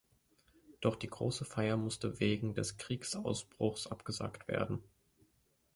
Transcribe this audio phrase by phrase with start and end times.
[0.79, 4.81] Doch die große Feier musste wegen des Kriegsausbruchs abgesagt werden.